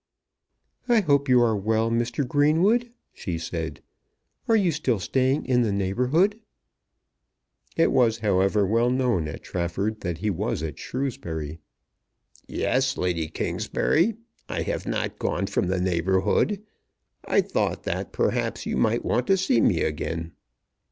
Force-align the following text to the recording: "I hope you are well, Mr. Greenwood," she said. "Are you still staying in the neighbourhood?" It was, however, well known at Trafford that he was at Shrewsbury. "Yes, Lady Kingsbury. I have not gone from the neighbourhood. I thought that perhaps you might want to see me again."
"I 0.89 1.01
hope 1.01 1.29
you 1.29 1.43
are 1.43 1.55
well, 1.55 1.91
Mr. 1.91 2.27
Greenwood," 2.27 2.89
she 3.13 3.37
said. 3.37 3.83
"Are 4.47 4.55
you 4.55 4.71
still 4.71 4.97
staying 4.97 5.45
in 5.45 5.61
the 5.61 5.71
neighbourhood?" 5.71 6.39
It 7.77 7.91
was, 7.91 8.17
however, 8.17 8.65
well 8.65 8.89
known 8.89 9.27
at 9.27 9.43
Trafford 9.43 10.01
that 10.01 10.17
he 10.17 10.31
was 10.31 10.63
at 10.63 10.79
Shrewsbury. 10.79 11.59
"Yes, 12.47 12.97
Lady 12.97 13.27
Kingsbury. 13.27 14.15
I 14.49 14.63
have 14.63 14.87
not 14.87 15.19
gone 15.19 15.45
from 15.45 15.67
the 15.67 15.79
neighbourhood. 15.79 16.63
I 17.25 17.41
thought 17.41 17.83
that 17.83 18.11
perhaps 18.11 18.65
you 18.65 18.77
might 18.77 19.05
want 19.05 19.27
to 19.27 19.37
see 19.37 19.61
me 19.61 19.81
again." 19.83 20.31